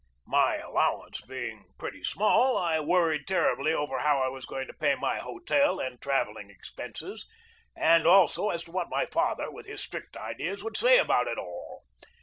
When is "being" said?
1.21-1.63